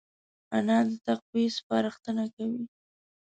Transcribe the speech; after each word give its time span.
انا 0.57 0.77
د 0.87 0.91
تقوی 1.05 1.45
سپارښتنه 1.57 2.25
کوي 2.35 2.63